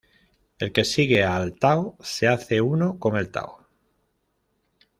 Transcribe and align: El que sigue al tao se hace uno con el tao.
El 0.57 0.71
que 0.71 0.83
sigue 0.83 1.23
al 1.23 1.53
tao 1.59 1.95
se 1.99 2.27
hace 2.27 2.59
uno 2.59 2.97
con 2.97 3.17
el 3.17 3.29
tao. 3.29 3.67